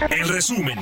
[0.00, 0.78] El resumen.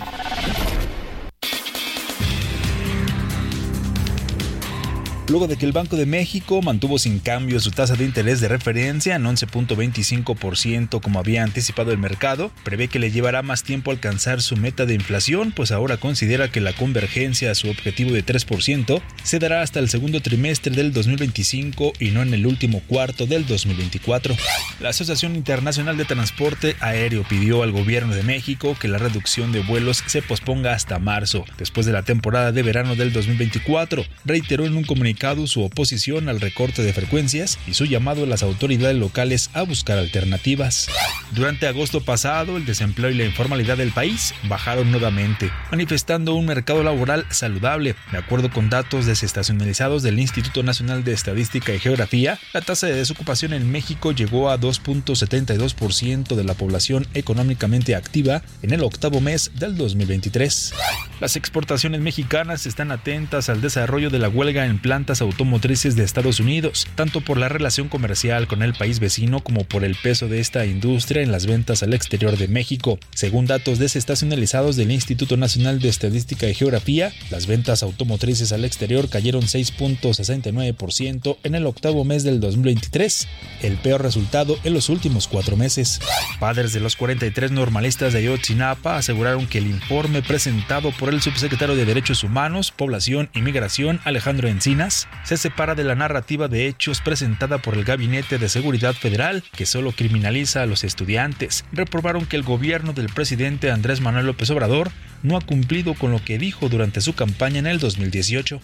[5.30, 8.48] Luego de que el Banco de México mantuvo sin cambio su tasa de interés de
[8.48, 14.42] referencia en 11.25% como había anticipado el mercado, prevé que le llevará más tiempo alcanzar
[14.42, 19.00] su meta de inflación, pues ahora considera que la convergencia a su objetivo de 3%
[19.22, 23.46] se dará hasta el segundo trimestre del 2025 y no en el último cuarto del
[23.46, 24.34] 2024.
[24.80, 29.60] La Asociación Internacional de Transporte Aéreo pidió al gobierno de México que la reducción de
[29.60, 34.04] vuelos se posponga hasta marzo, después de la temporada de verano del 2024.
[34.24, 38.42] Reiteró en un comunicado su oposición al recorte de frecuencias y su llamado a las
[38.42, 40.88] autoridades locales a buscar alternativas.
[41.32, 46.82] Durante agosto pasado, el desempleo y la informalidad del país bajaron nuevamente, manifestando un mercado
[46.82, 47.96] laboral saludable.
[48.10, 52.94] De acuerdo con datos desestacionalizados del Instituto Nacional de Estadística y Geografía, la tasa de
[52.94, 59.52] desocupación en México llegó a 2.72% de la población económicamente activa en el octavo mes
[59.54, 60.72] del 2023.
[61.20, 64.78] Las exportaciones mexicanas están atentas al desarrollo de la huelga en
[65.10, 69.64] plantas automotrices de Estados Unidos, tanto por la relación comercial con el país vecino como
[69.64, 72.98] por el peso de esta industria en las ventas al exterior de México.
[73.12, 79.08] Según datos desestacionalizados del Instituto Nacional de Estadística y Geografía, las ventas automotrices al exterior
[79.08, 83.26] cayeron 6.69% en el octavo mes del 2023,
[83.62, 86.00] el peor resultado en los últimos cuatro meses.
[86.38, 91.74] Padres de los 43 normalistas de Ayotzinapa aseguraron que el informe presentado por el subsecretario
[91.74, 94.48] de Derechos Humanos, Población y Migración, Alejandro
[94.90, 99.44] Encinas, se separa de la narrativa de hechos presentada por el Gabinete de Seguridad Federal,
[99.54, 101.64] que solo criminaliza a los estudiantes.
[101.72, 104.90] Reprobaron que el gobierno del presidente Andrés Manuel López Obrador
[105.22, 108.60] no ha cumplido con lo que dijo durante su campaña en el 2018.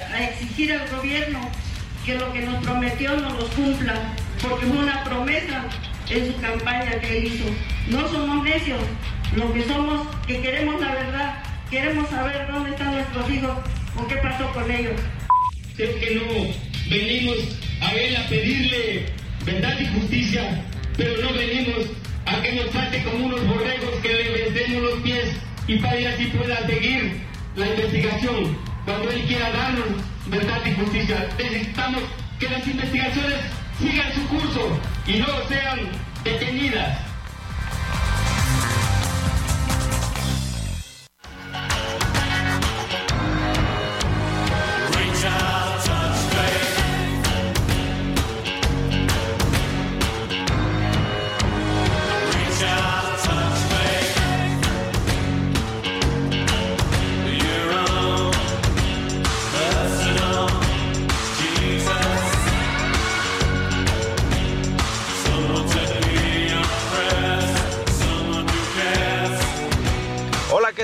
[0.00, 1.48] A exigir al gobierno
[2.04, 5.64] que lo que nos prometió no lo cumpla, porque fue una promesa
[6.10, 7.44] en su campaña que hizo.
[7.88, 8.80] No somos necios,
[9.36, 13.58] lo que somos, que queremos la verdad, queremos saber dónde están nuestros hijos
[13.96, 15.00] o qué pasó con ellos.
[15.78, 16.54] Es que no
[16.90, 17.38] venimos
[17.80, 19.06] a él a pedirle
[19.44, 20.64] verdad y justicia,
[20.96, 21.86] pero no venimos
[22.26, 25.30] a que nos trate como unos borregos que le vendemos los pies
[25.66, 27.20] y para que así pueda seguir
[27.56, 28.56] la investigación.
[28.84, 29.86] Cuando él quiera darnos
[30.26, 32.02] verdad y justicia, necesitamos
[32.38, 33.38] que las investigaciones
[33.80, 35.80] sigan su curso y no sean
[36.22, 37.11] detenidas.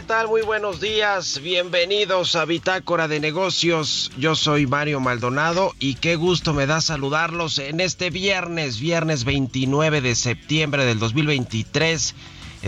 [0.08, 0.26] Tal?
[0.26, 1.38] Muy buenos días.
[1.43, 4.10] Bienvenidos a Bitácora de Negocios.
[4.16, 10.00] Yo soy Mario Maldonado y qué gusto me da saludarlos en este viernes, viernes 29
[10.00, 12.14] de septiembre del 2023.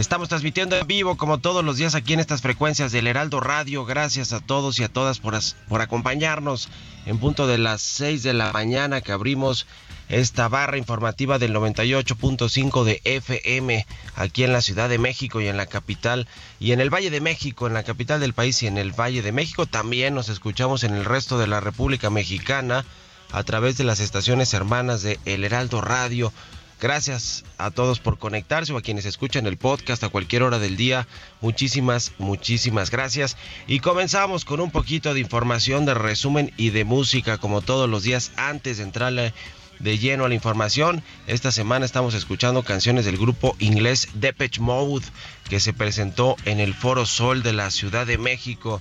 [0.01, 3.85] Estamos transmitiendo en vivo como todos los días aquí en estas frecuencias del Heraldo Radio.
[3.85, 5.39] Gracias a todos y a todas por,
[5.69, 6.71] por acompañarnos
[7.05, 9.67] en punto de las 6 de la mañana que abrimos
[10.09, 13.87] esta barra informativa del 98.5 de FM
[14.17, 16.27] aquí en la Ciudad de México y en la capital
[16.61, 19.21] y en el Valle de México, en la capital del país y en el Valle
[19.21, 19.67] de México.
[19.67, 22.87] También nos escuchamos en el resto de la República Mexicana
[23.33, 26.33] a través de las estaciones hermanas de El Heraldo Radio.
[26.81, 30.79] Gracias a todos por conectarse o a quienes escuchan el podcast a cualquier hora del
[30.79, 31.07] día.
[31.43, 33.37] Muchísimas, muchísimas gracias.
[33.67, 38.03] Y comenzamos con un poquito de información, de resumen y de música como todos los
[38.03, 39.35] días antes de entrarle
[39.79, 41.03] de lleno a la información.
[41.27, 45.05] Esta semana estamos escuchando canciones del grupo inglés Depeche Mode
[45.51, 48.81] que se presentó en el Foro Sol de la Ciudad de México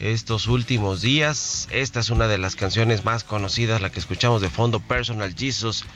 [0.00, 1.66] estos últimos días.
[1.70, 5.86] Esta es una de las canciones más conocidas, la que escuchamos de fondo, Personal Jesus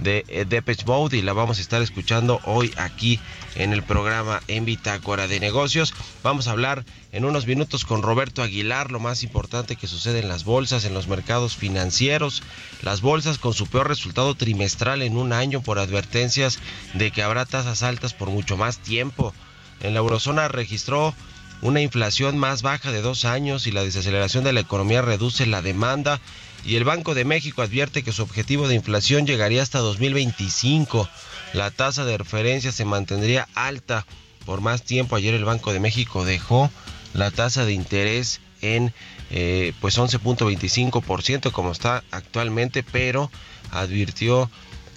[0.00, 3.20] de eh, Depeche Mode y la vamos a estar escuchando hoy aquí
[3.54, 5.94] en el programa en Bitácora de Negocios.
[6.22, 10.28] Vamos a hablar en unos minutos con Roberto Aguilar, lo más importante que sucede en
[10.28, 12.42] las bolsas, en los mercados financieros.
[12.82, 16.58] Las bolsas con su peor resultado trimestral en un año por advertencias
[16.94, 19.34] de que habrá tasas altas por mucho más tiempo.
[19.80, 21.14] En la eurozona registró
[21.62, 25.62] una inflación más baja de dos años y la desaceleración de la economía reduce la
[25.62, 26.20] demanda
[26.64, 31.08] y el Banco de México advierte que su objetivo de inflación llegaría hasta 2025.
[31.54, 34.06] La tasa de referencia se mantendría alta
[34.44, 35.16] por más tiempo.
[35.16, 36.70] Ayer el Banco de México dejó
[37.14, 38.92] la tasa de interés en
[39.30, 43.30] eh, pues 11.25% como está actualmente, pero
[43.70, 44.50] advirtió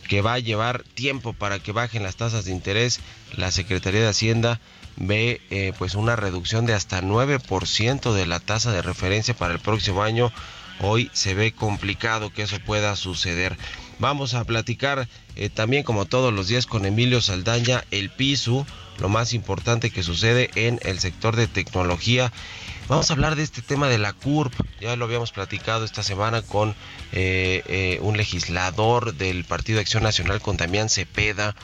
[0.08, 3.00] que va a llevar tiempo para que bajen las tasas de interés.
[3.36, 4.60] La Secretaría de Hacienda
[4.98, 9.60] ve eh, pues una reducción de hasta 9% de la tasa de referencia para el
[9.60, 10.32] próximo año
[10.80, 13.58] hoy se ve complicado que eso pueda suceder.
[14.00, 18.68] Vamos a platicar eh, también como todos los días con Emilio Saldaña el piso,
[19.00, 22.32] lo más importante que sucede en el sector de tecnología.
[22.90, 24.54] Vamos a hablar de este tema de la CURP.
[24.82, 26.76] Ya lo habíamos platicado esta semana con
[27.14, 31.56] eh, un legislador del Partido Acción Nacional, con Damián Cepeda,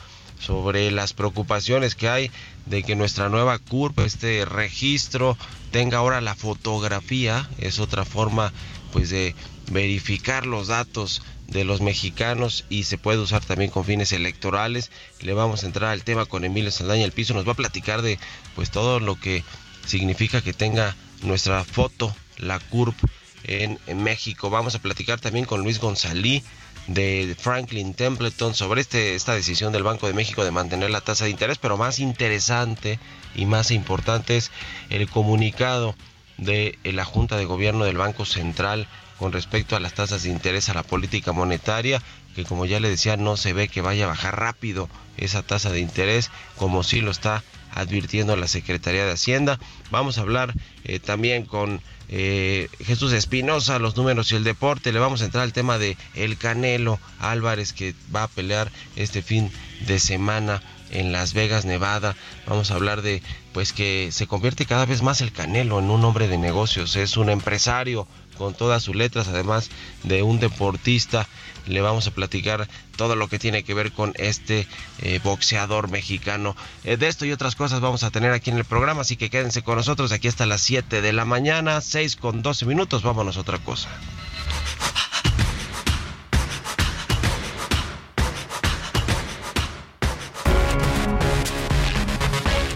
[0.42, 2.30] sobre las preocupaciones que hay
[2.66, 5.36] de que nuestra nueva CURP, este registro,
[5.70, 7.48] tenga ahora la fotografía.
[7.58, 8.52] Es otra forma
[8.92, 9.34] pues de
[9.70, 14.90] verificar los datos de los mexicanos y se puede usar también con fines electorales.
[15.20, 18.02] Le vamos a entrar al tema con Emilio Saldaña el piso, nos va a platicar
[18.02, 18.18] de
[18.54, 19.44] pues todo lo que
[19.86, 22.96] significa que tenga nuestra foto, la CURP
[23.44, 24.50] en, México.
[24.50, 26.42] Vamos a platicar también con Luis González
[26.86, 31.24] de Franklin Templeton sobre este, esta decisión del Banco de México de mantener la tasa
[31.24, 32.98] de interés, pero más interesante
[33.34, 34.50] y más importante es
[34.90, 35.94] el comunicado
[36.38, 40.68] de la Junta de Gobierno del Banco Central con respecto a las tasas de interés
[40.68, 42.02] a la política monetaria,
[42.34, 45.70] que como ya le decía no se ve que vaya a bajar rápido esa tasa
[45.70, 49.58] de interés, como sí lo está advirtiendo la Secretaría de Hacienda.
[49.90, 54.92] Vamos a hablar eh, también con eh, Jesús Espinosa, los números y el deporte.
[54.92, 59.22] Le vamos a entrar al tema de El Canelo Álvarez que va a pelear este
[59.22, 59.50] fin
[59.86, 62.14] de semana en Las Vegas, Nevada.
[62.46, 66.04] Vamos a hablar de pues que se convierte cada vez más el Canelo en un
[66.04, 68.06] hombre de negocios, es un empresario
[68.42, 69.70] con todas sus letras, además
[70.02, 71.28] de un deportista.
[71.68, 74.66] Le vamos a platicar todo lo que tiene que ver con este
[74.98, 76.56] eh, boxeador mexicano.
[76.82, 79.30] Eh, de esto y otras cosas vamos a tener aquí en el programa, así que
[79.30, 83.04] quédense con nosotros aquí hasta las 7 de la mañana, 6 con 12 minutos.
[83.04, 83.88] Vámonos a otra cosa.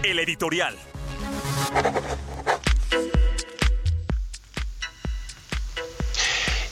[0.04, 0.76] El editorial.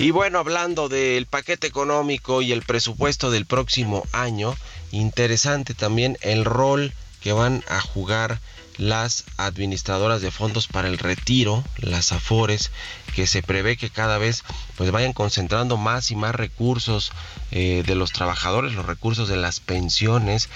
[0.05, 4.55] Y bueno, hablando del paquete económico y el presupuesto del próximo año,
[4.93, 6.93] interesante también el rol
[7.23, 8.39] que van a jugar
[8.77, 12.71] las administradoras de fondos para el retiro, las AFORES,
[13.15, 14.45] que se prevé que cada vez
[14.77, 17.11] pues vayan concentrando más y más recursos
[17.51, 20.51] eh, de los trabajadores, los recursos de las pensiones.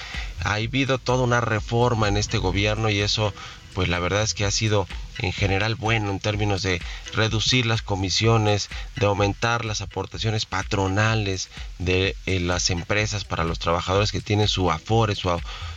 [0.44, 3.32] Ha habido toda una reforma en este gobierno y eso
[3.78, 6.82] pues la verdad es que ha sido en general bueno en términos de
[7.12, 14.10] reducir las comisiones, de aumentar las aportaciones patronales de eh, las empresas para los trabajadores
[14.10, 15.30] que tienen su Afore, su,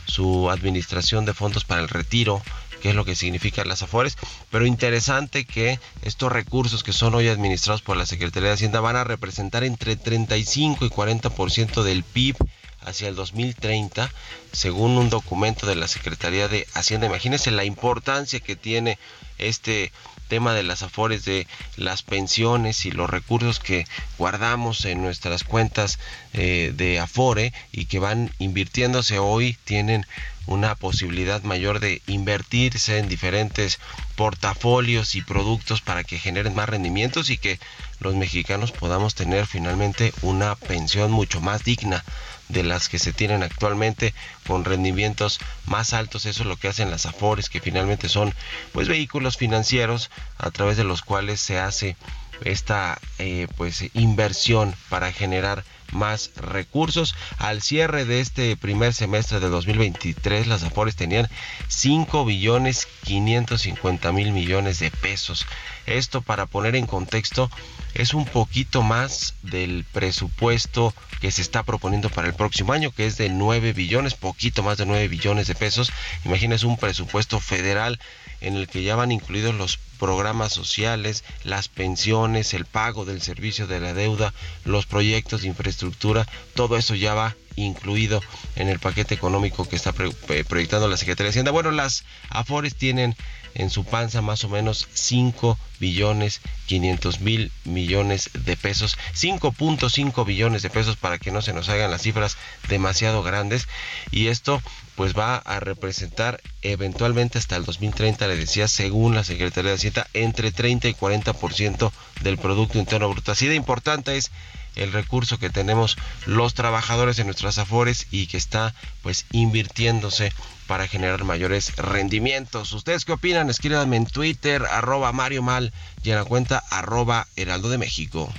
[0.07, 2.41] su administración de fondos para el retiro,
[2.81, 4.17] que es lo que significan las Afores,
[4.49, 8.95] pero interesante que estos recursos que son hoy administrados por la Secretaría de Hacienda van
[8.95, 12.35] a representar entre 35 y 40% del PIB
[12.81, 14.11] hacia el 2030,
[14.51, 17.07] según un documento de la Secretaría de Hacienda.
[17.07, 18.97] Imagínense la importancia que tiene
[19.37, 19.91] este
[20.27, 21.45] tema de las afores de
[21.75, 23.85] las pensiones y los recursos que
[24.17, 25.99] guardamos en nuestras cuentas
[26.31, 30.05] eh, de afore y que van invirtiéndose hoy tienen
[30.45, 33.79] una posibilidad mayor de invertirse en diferentes
[34.15, 37.59] portafolios y productos para que generen más rendimientos y que
[37.99, 42.05] los mexicanos podamos tener finalmente una pensión mucho más digna
[42.51, 44.13] de las que se tienen actualmente
[44.47, 46.25] con rendimientos más altos.
[46.25, 48.33] Eso es lo que hacen las AFORES, que finalmente son
[48.71, 51.95] pues vehículos financieros a través de los cuales se hace
[52.43, 57.15] esta eh, pues inversión para generar más recursos.
[57.37, 61.29] Al cierre de este primer semestre de 2023, las Afores tenían
[61.67, 65.45] 5 billones 550 mil millones de pesos.
[65.85, 67.49] Esto para poner en contexto
[67.95, 73.05] es un poquito más del presupuesto que se está proponiendo para el próximo año, que
[73.05, 75.91] es de 9 billones, poquito más de 9 billones de pesos.
[76.25, 77.99] Imagínense un presupuesto federal
[78.41, 83.67] en el que ya van incluidos los programas sociales, las pensiones, el pago del servicio
[83.67, 84.33] de la deuda,
[84.65, 88.21] los proyectos de infraestructura, todo eso ya va incluido
[88.55, 89.93] en el paquete económico que está
[90.29, 91.51] eh, proyectando la Secretaría de Hacienda.
[91.51, 93.15] Bueno, las AFORES tienen
[93.55, 100.61] en su panza más o menos 5 billones 500 mil millones de pesos, 5.5 billones
[100.61, 102.37] de pesos para que no se nos hagan las cifras
[102.69, 103.67] demasiado grandes
[104.11, 104.61] y esto
[104.95, 110.07] pues va a representar eventualmente hasta el 2030, le decía, según la Secretaría de Hacienda,
[110.13, 111.91] entre 30 y 40%
[112.21, 113.31] del Producto Interno Bruto.
[113.31, 114.31] Así de importante es
[114.75, 120.33] el recurso que tenemos los trabajadores en nuestras afores y que está pues invirtiéndose
[120.67, 122.71] para generar mayores rendimientos.
[122.71, 123.49] ¿Ustedes qué opinan?
[123.49, 125.73] Escríbanme en Twitter, arroba Mario Mal
[126.03, 128.31] y en la cuenta arroba Heraldo de México.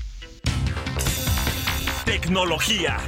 [2.05, 2.99] Tecnología.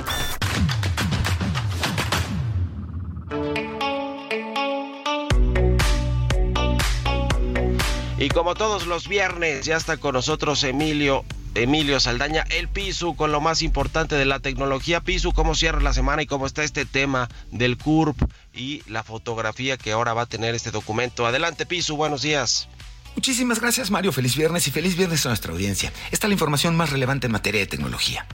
[8.16, 13.30] Y como todos los viernes, ya está con nosotros Emilio Emilio Saldaña, el Pisu, con
[13.30, 15.00] lo más importante de la tecnología.
[15.00, 18.20] Pisu, ¿cómo cierra la semana y cómo está este tema del CURP
[18.52, 21.26] y la fotografía que ahora va a tener este documento?
[21.26, 22.68] Adelante, Pisu, buenos días.
[23.14, 25.92] Muchísimas gracias Mario, feliz viernes y feliz viernes a nuestra audiencia.
[26.10, 28.26] Esta es la información más relevante en materia de tecnología.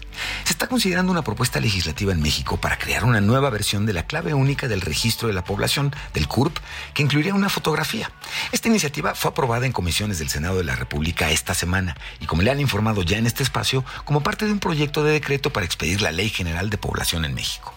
[0.45, 4.07] Se está considerando una propuesta legislativa en México para crear una nueva versión de la
[4.07, 6.57] clave única del registro de la población, del CURP,
[6.95, 8.11] que incluiría una fotografía.
[8.53, 12.43] Esta iniciativa fue aprobada en comisiones del Senado de la República esta semana y como
[12.43, 15.67] le han informado ya en este espacio, como parte de un proyecto de decreto para
[15.67, 17.75] expedir la Ley General de Población en México.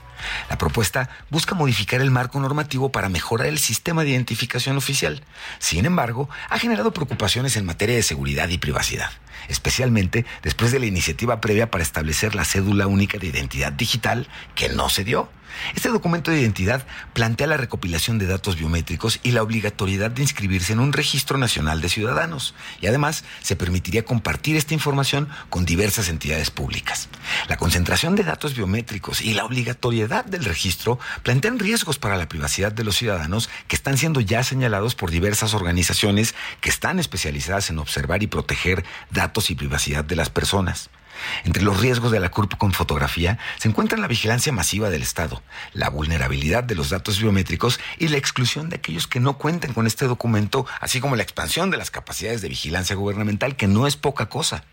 [0.50, 5.24] La propuesta busca modificar el marco normativo para mejorar el sistema de identificación oficial.
[5.60, 9.12] Sin embargo, ha generado preocupaciones en materia de seguridad y privacidad,
[9.48, 14.70] especialmente después de la iniciativa previa para establecer la cédula única de identidad digital que
[14.70, 15.30] no se dio.
[15.76, 20.74] Este documento de identidad plantea la recopilación de datos biométricos y la obligatoriedad de inscribirse
[20.74, 22.54] en un registro nacional de ciudadanos.
[22.82, 27.10] Y además se permitiría compartir esta información con diversas entidades públicas.
[27.48, 32.72] La concentración de datos biométricos y la obligatoriedad del registro plantean riesgos para la privacidad
[32.72, 37.80] de los ciudadanos que están siendo ya señalados por diversas organizaciones que están especializadas en
[37.80, 40.90] observar y proteger datos y privacidad de las personas.
[41.44, 45.42] Entre los riesgos de la CURP con fotografía se encuentran la vigilancia masiva del Estado,
[45.74, 49.88] la vulnerabilidad de los datos biométricos y la exclusión de aquellos que no cuenten con
[49.88, 53.96] este documento, así como la expansión de las capacidades de vigilancia gubernamental, que no es
[53.96, 54.64] poca cosa.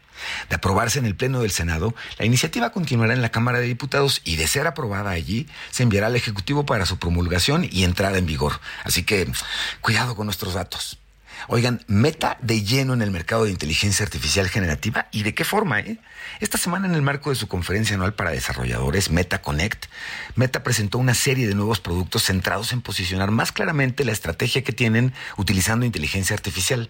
[0.51, 4.21] De aprobarse en el Pleno del Senado, la iniciativa continuará en la Cámara de Diputados
[4.25, 8.27] y de ser aprobada allí, se enviará al Ejecutivo para su promulgación y entrada en
[8.27, 8.61] vigor.
[8.85, 9.31] Así que
[9.81, 11.00] cuidado con nuestros datos.
[11.53, 15.81] Oigan, meta de lleno en el mercado de inteligencia artificial generativa y de qué forma,
[15.81, 15.99] ¿eh?
[16.39, 19.87] Esta semana en el marco de su conferencia anual para desarrolladores Meta Connect,
[20.37, 24.73] Meta presentó una serie de nuevos productos centrados en posicionar más claramente la estrategia que
[24.73, 26.89] tienen utilizando inteligencia artificial.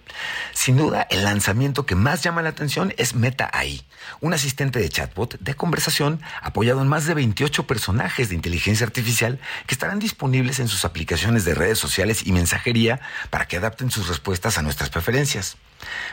[0.52, 3.82] Sin duda, el lanzamiento que más llama la atención es Meta AI,
[4.20, 9.40] un asistente de chatbot de conversación apoyado en más de 28 personajes de inteligencia artificial
[9.66, 13.00] que estarán disponibles en sus aplicaciones de redes sociales y mensajería
[13.30, 15.56] para que adapten sus respuestas a nuestras preferencias.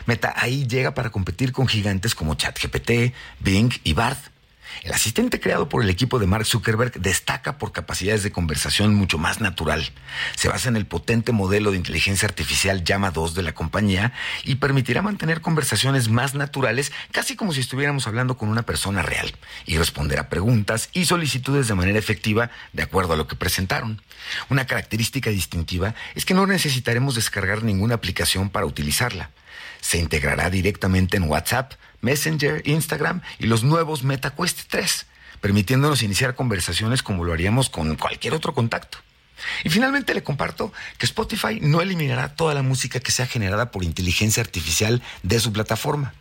[0.06, 4.18] Meta AI llega para competir con gigantes como ChatGPT, Bing y Bard.
[4.82, 9.18] El asistente creado por el equipo de Mark Zuckerberg destaca por capacidades de conversación mucho
[9.18, 9.90] más natural.
[10.36, 14.12] Se basa en el potente modelo de inteligencia artificial Llama 2 de la compañía
[14.44, 19.34] y permitirá mantener conversaciones más naturales, casi como si estuviéramos hablando con una persona real,
[19.66, 24.02] y responder a preguntas y solicitudes de manera efectiva de acuerdo a lo que presentaron.
[24.48, 29.30] Una característica distintiva es que no necesitaremos descargar ninguna aplicación para utilizarla
[29.80, 35.06] se integrará directamente en WhatsApp, Messenger, Instagram y los nuevos MetaQuest 3,
[35.40, 38.98] permitiéndonos iniciar conversaciones como lo haríamos con cualquier otro contacto.
[39.64, 43.84] Y finalmente le comparto que Spotify no eliminará toda la música que sea generada por
[43.84, 46.14] inteligencia artificial de su plataforma.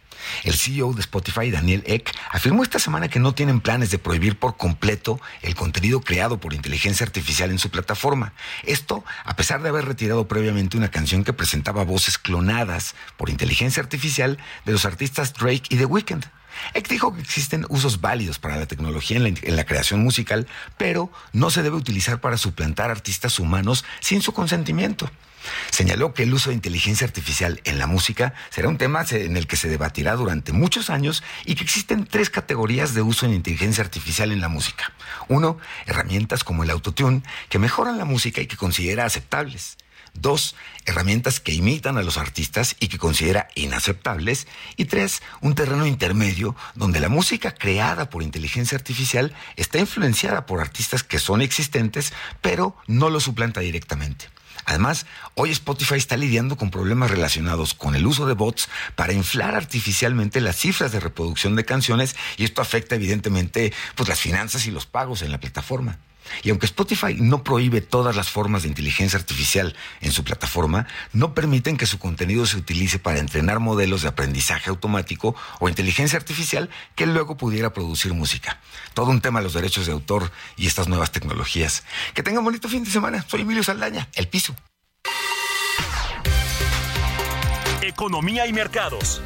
[0.43, 4.37] El CEO de Spotify, Daniel Eck, afirmó esta semana que no tienen planes de prohibir
[4.37, 8.33] por completo el contenido creado por inteligencia artificial en su plataforma.
[8.63, 13.81] Esto a pesar de haber retirado previamente una canción que presentaba voces clonadas por inteligencia
[13.81, 16.25] artificial de los artistas Drake y The Weeknd.
[16.73, 21.49] Eck dijo que existen usos válidos para la tecnología en la, creación musical, pero no
[21.49, 25.09] se debe utilizar para suplantar artistas humanos sin su consentimiento.
[25.71, 29.47] Señaló que el uso de inteligencia artificial en la música será un tema en el
[29.47, 33.83] que se debatirá durante muchos años y que existen tres categorías de uso de inteligencia
[33.83, 34.93] artificial en la música.
[35.27, 39.77] Uno, herramientas como el autotune que mejoran la música y que considera aceptables.
[40.13, 40.55] Dos,
[40.85, 44.47] herramientas que imitan a los artistas y que considera inaceptables.
[44.75, 50.59] Y tres, un terreno intermedio donde la música creada por inteligencia artificial está influenciada por
[50.59, 54.27] artistas que son existentes, pero no lo suplanta directamente.
[54.67, 59.55] Además, hoy Spotify está lidiando con problemas relacionados con el uso de bots para inflar
[59.55, 64.71] artificialmente las cifras de reproducción de canciones y esto afecta evidentemente pues, las finanzas y
[64.71, 65.99] los pagos en la plataforma.
[66.43, 71.33] Y aunque Spotify no prohíbe todas las formas de inteligencia artificial en su plataforma, no
[71.33, 76.69] permiten que su contenido se utilice para entrenar modelos de aprendizaje automático o inteligencia artificial
[76.95, 78.59] que luego pudiera producir música.
[78.93, 81.83] Todo un tema los derechos de autor y estas nuevas tecnologías.
[82.13, 83.25] Que tengan bonito fin de semana.
[83.27, 84.55] Soy Emilio Saldaña, El Piso.
[87.81, 89.21] Economía y mercados.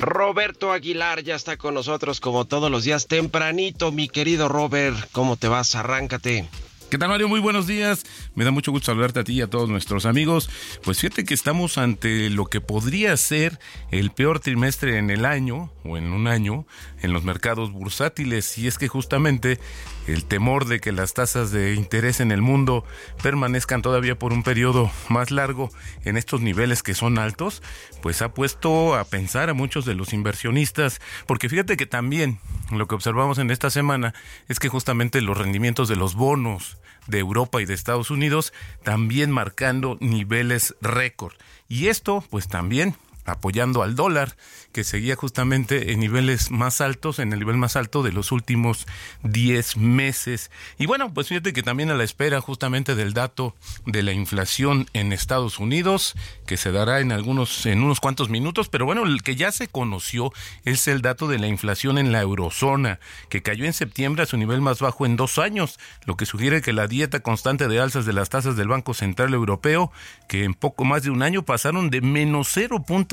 [0.00, 4.96] Roberto Aguilar ya está con nosotros como todos los días tempranito, mi querido Robert.
[5.12, 5.74] ¿Cómo te vas?
[5.74, 6.48] Arráncate.
[6.88, 7.26] ¿Qué tal Mario?
[7.28, 8.04] Muy buenos días.
[8.36, 10.48] Me da mucho gusto saludarte a ti y a todos nuestros amigos.
[10.84, 13.58] Pues fíjate que estamos ante lo que podría ser
[13.90, 16.64] el peor trimestre en el año o en un año
[17.02, 19.58] en los mercados bursátiles y es que justamente
[20.06, 22.84] el temor de que las tasas de interés en el mundo
[23.20, 25.70] permanezcan todavía por un periodo más largo
[26.04, 27.62] en estos niveles que son altos,
[28.00, 32.38] pues ha puesto a pensar a muchos de los inversionistas, porque fíjate que también
[32.70, 34.14] lo que observamos en esta semana
[34.48, 39.30] es que justamente los rendimientos de los bonos de Europa y de Estados Unidos también
[39.30, 41.34] marcando niveles récord.
[41.68, 42.94] Y esto pues también
[43.26, 44.36] apoyando al dólar,
[44.72, 48.86] que seguía justamente en niveles más altos, en el nivel más alto de los últimos
[49.22, 50.50] 10 meses.
[50.78, 54.86] Y bueno, pues fíjate que también a la espera justamente del dato de la inflación
[54.92, 56.14] en Estados Unidos,
[56.46, 59.68] que se dará en algunos, en unos cuantos minutos, pero bueno, el que ya se
[59.68, 60.32] conoció
[60.64, 64.36] es el dato de la inflación en la eurozona, que cayó en septiembre a su
[64.36, 68.06] nivel más bajo en dos años, lo que sugiere que la dieta constante de alzas
[68.06, 69.90] de las tasas del Banco Central Europeo,
[70.28, 72.48] que en poco más de un año pasaron de menos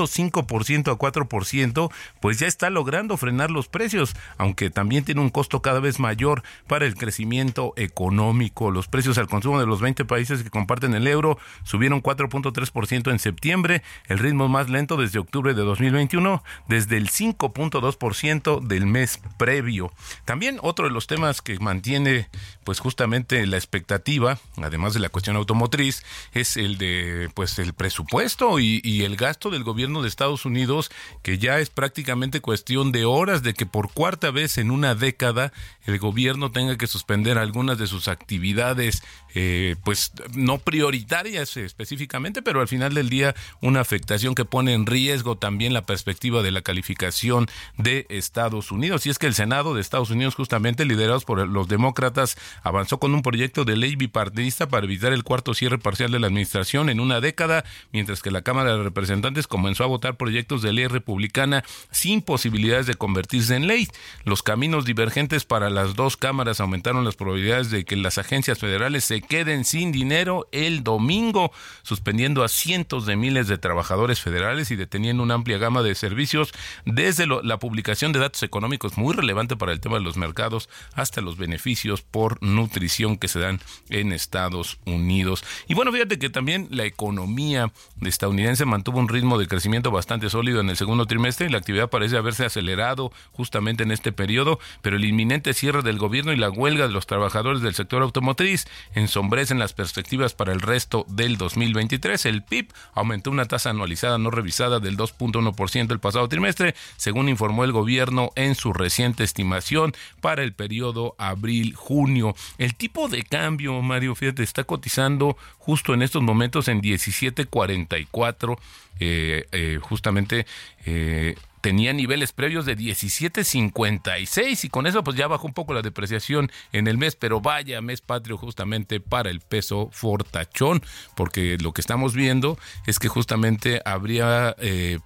[0.06, 5.30] 0.5 5% a 4%, pues ya está logrando frenar los precios, aunque también tiene un
[5.30, 8.72] costo cada vez mayor para el crecimiento económico.
[8.72, 13.20] Los precios al consumo de los 20 países que comparten el euro subieron 4.3% en
[13.20, 19.92] septiembre, el ritmo más lento desde octubre de 2021, desde el 5.2% del mes previo.
[20.26, 22.30] También otro de los temas que mantiene
[22.64, 28.60] pues justamente la expectativa, además de la cuestión automotriz, es el de pues el presupuesto
[28.60, 33.44] y el gasto del gobierno de Estados Unidos que ya es prácticamente cuestión de horas
[33.44, 35.54] de que por cuarta vez en una década
[35.86, 39.04] el gobierno tenga que suspender algunas de sus actividades,
[39.36, 44.86] eh, pues no prioritarias específicamente, pero al final del día una afectación que pone en
[44.86, 49.06] riesgo también la perspectiva de la calificación de Estados Unidos.
[49.06, 53.14] Y es que el Senado de Estados Unidos, justamente liderados por los demócratas, avanzó con
[53.14, 57.00] un proyecto de ley bipartidista para evitar el cuarto cierre parcial de la administración en
[57.00, 61.64] una década, mientras que la Cámara de Representantes comenzó a votar proyectos de ley republicana
[61.92, 63.88] sin posibilidades de convertirse en ley.
[64.26, 69.04] Los caminos divergentes para las dos cámaras aumentaron las probabilidades de que las agencias federales
[69.04, 74.76] se queden sin dinero el domingo, suspendiendo a cientos de miles de trabajadores federales y
[74.76, 76.54] deteniendo una amplia gama de servicios
[76.86, 81.22] desde la publicación de datos económicos muy relevante para el tema de los mercados hasta
[81.22, 83.60] los beneficios por nutrición que se dan
[83.90, 85.44] en Estados Unidos.
[85.68, 90.62] Y bueno, fíjate que también la economía estadounidense mantuvo un ritmo de crecimiento bastante sólido
[90.62, 94.98] en el segundo trimestre y la actividad parece haberse acelerado justamente en este periodo, pero
[94.98, 98.68] el inminente cierre del gobierno y la huelga de los trabajadores del sector automotriz
[99.14, 102.26] ensombrecen las perspectivas para el resto del 2023.
[102.26, 107.64] El PIB aumentó una tasa anualizada no revisada del 2.1% el pasado trimestre, según informó
[107.64, 112.34] el gobierno en su reciente estimación para el periodo abril-junio.
[112.58, 118.58] El tipo de cambio, Mario, fíjate, está cotizando justo en estos momentos en 17.44
[119.00, 120.48] eh, eh, justamente
[120.86, 125.82] eh, tenía niveles previos de 17.56 y con eso pues ya bajó un poco la
[125.82, 130.84] depreciación en el mes, pero vaya mes patrio justamente para el peso fortachón,
[131.16, 134.58] porque lo que estamos viendo es que justamente habría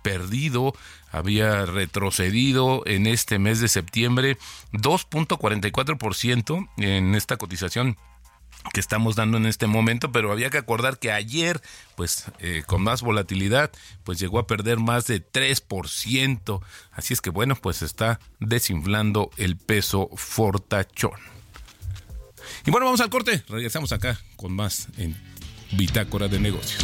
[0.02, 0.74] perdido
[1.12, 4.38] había retrocedido en este mes de septiembre
[4.74, 7.98] 2.44% en esta cotización
[8.73, 11.62] que estamos dando en este momento, pero había que acordar que ayer,
[11.95, 13.71] pues eh, con más volatilidad,
[14.03, 16.62] pues llegó a perder más de 3%.
[16.91, 21.19] Así es que bueno, pues está desinflando el peso fortachón.
[22.65, 23.43] Y bueno, vamos al corte.
[23.49, 25.15] Regresamos acá con más en
[25.71, 26.84] Bitácora de Negocios.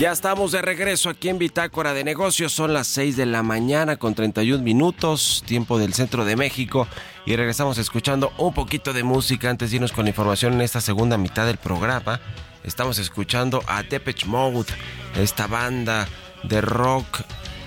[0.00, 2.54] Ya estamos de regreso aquí en Bitácora de Negocios.
[2.54, 6.88] Son las 6 de la mañana con 31 minutos, tiempo del centro de México.
[7.26, 11.18] Y regresamos escuchando un poquito de música antes de irnos con información en esta segunda
[11.18, 12.18] mitad del programa.
[12.64, 14.72] Estamos escuchando a Depeche Mode,
[15.16, 16.08] esta banda
[16.44, 17.20] de rock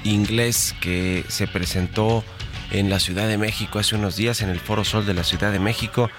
[0.03, 2.23] inglés que se presentó
[2.73, 5.51] en la Ciudad de México hace unos días en el Foro Sol de la Ciudad
[5.51, 6.09] de México.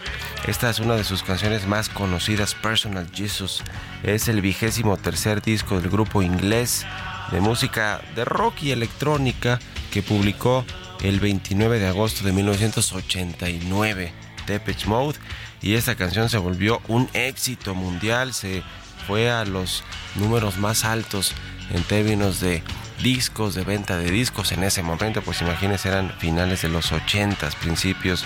[0.47, 3.63] Esta es una de sus canciones más conocidas, Personal Jesus.
[4.03, 6.87] Es el vigésimo tercer disco del grupo inglés
[7.33, 9.59] de música de rock y electrónica
[9.91, 10.65] que publicó
[11.03, 14.13] el 29 de agosto de 1989,
[14.47, 15.19] Depeche Mode.
[15.61, 18.63] Y esta canción se volvió un éxito mundial, se
[19.07, 19.83] fue a los
[20.15, 21.33] números más altos
[21.71, 22.63] en términos de
[23.03, 27.51] discos, de venta de discos en ese momento, pues imagínense eran finales de los 80,
[27.61, 28.25] principios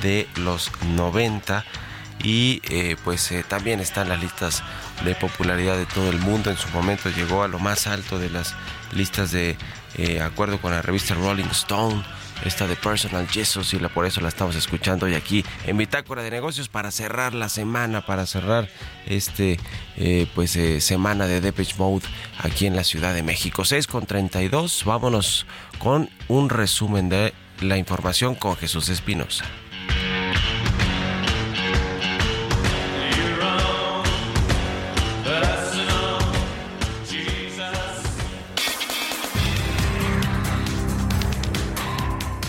[0.00, 1.64] de los 90
[2.22, 4.62] y eh, pues eh, también están las listas
[5.04, 6.50] de popularidad de todo el mundo.
[6.50, 8.54] En su momento llegó a lo más alto de las
[8.92, 9.56] listas de
[9.96, 12.02] eh, acuerdo con la revista Rolling Stone
[12.44, 16.22] esta de Personal Jesus y la, por eso la estamos escuchando hoy aquí en Bitácora
[16.22, 18.68] de Negocios para cerrar la semana, para cerrar
[19.06, 19.58] este
[19.96, 22.06] eh, pues eh, semana de Depeche Mode
[22.38, 23.64] aquí en la Ciudad de México.
[23.64, 25.46] 6 con 32, vámonos
[25.78, 29.44] con un resumen de la información con Jesús Espinosa.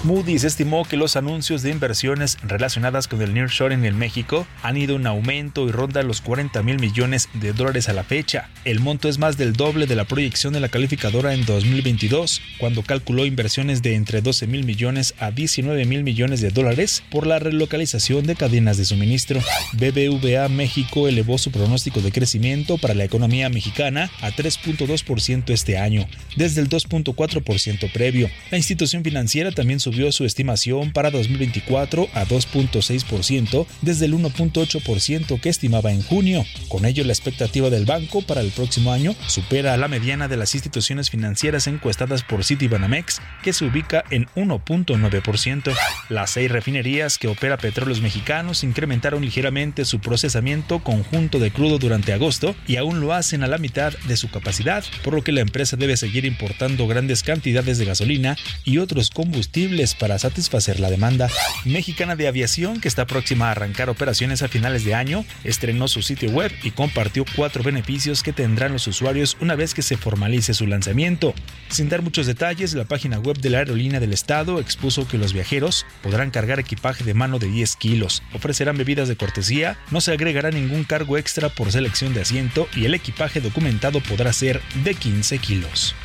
[0.05, 4.97] Moody's estimó que los anuncios de inversiones relacionadas con el nearshoring en México han ido
[4.97, 8.49] en aumento y rondan los 40 mil millones de dólares a la fecha.
[8.65, 12.83] El monto es más del doble de la proyección de la calificadora en 2022, cuando
[12.83, 17.39] calculó inversiones de entre 12 mil millones a 19 mil millones de dólares por la
[17.39, 19.41] relocalización de cadenas de suministro.
[19.73, 26.07] BBVA México elevó su pronóstico de crecimiento para la economía mexicana a 3.2% este año,
[26.35, 28.29] desde el 2.4% previo.
[28.51, 35.49] La institución financiera también subió su estimación para 2024 a 2.6% desde el 1.8% que
[35.49, 36.45] estimaba en junio.
[36.67, 40.37] Con ello, la expectativa del banco para el próximo año supera a la mediana de
[40.37, 45.73] las instituciones financieras encuestadas por Citibanamex, que se ubica en 1.9%.
[46.09, 52.13] Las seis refinerías que opera Petróleos Mexicanos incrementaron ligeramente su procesamiento conjunto de crudo durante
[52.13, 55.41] agosto y aún lo hacen a la mitad de su capacidad, por lo que la
[55.41, 61.29] empresa debe seguir importando grandes cantidades de gasolina y otros combustibles para satisfacer la demanda.
[61.65, 66.01] Mexicana de Aviación, que está próxima a arrancar operaciones a finales de año, estrenó su
[66.01, 70.53] sitio web y compartió cuatro beneficios que tendrán los usuarios una vez que se formalice
[70.53, 71.33] su lanzamiento.
[71.69, 75.33] Sin dar muchos detalles, la página web de la aerolínea del estado expuso que los
[75.33, 80.13] viajeros podrán cargar equipaje de mano de 10 kilos, ofrecerán bebidas de cortesía, no se
[80.13, 84.95] agregará ningún cargo extra por selección de asiento y el equipaje documentado podrá ser de
[84.95, 85.95] 15 kilos.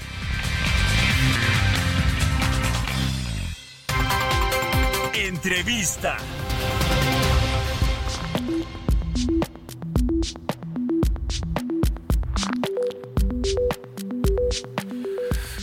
[5.42, 6.18] Entrevista.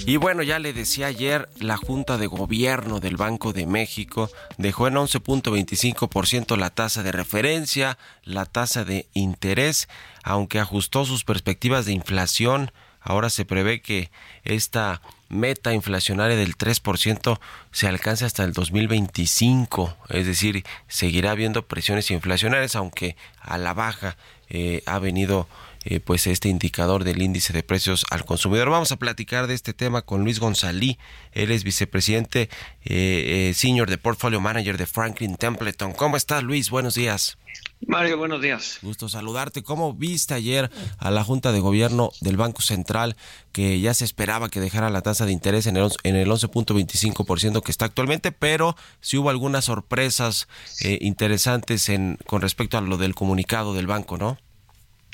[0.08, 4.88] Y bueno, ya le decía ayer, la Junta de Gobierno del Banco de México dejó
[4.88, 9.88] en 11.25% la tasa de referencia, la tasa de interés,
[10.24, 12.72] aunque ajustó sus perspectivas de inflación.
[13.00, 14.10] Ahora se prevé que
[14.44, 17.40] esta meta inflacionaria del 3%
[17.72, 24.18] se alcance hasta el 2025, es decir, seguirá habiendo presiones inflacionarias, aunque a la baja
[24.50, 25.48] eh, ha venido
[25.84, 28.70] eh, pues este indicador del índice de precios al consumidor.
[28.70, 30.98] Vamos a platicar de este tema con Luis Gonzalí,
[31.32, 32.50] él es vicepresidente
[32.84, 35.94] eh, senior de Portfolio Manager de Franklin Templeton.
[35.94, 36.70] ¿Cómo estás Luis?
[36.70, 37.38] Buenos días.
[37.86, 38.80] Mario, buenos días.
[38.82, 39.62] Gusto saludarte.
[39.62, 43.16] ¿Cómo viste ayer a la Junta de Gobierno del Banco Central
[43.52, 47.62] que ya se esperaba que dejara la tasa de interés en el, en el 11.25%
[47.62, 50.48] que está actualmente, pero sí hubo algunas sorpresas
[50.82, 54.38] eh, interesantes en, con respecto a lo del comunicado del banco, ¿no?